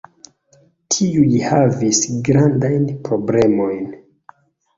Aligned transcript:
Tiuj 0.95 1.29
havis 1.49 1.99
grandajn 2.29 2.89
problemojn. 3.05 3.87